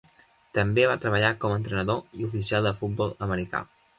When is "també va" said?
0.57-0.95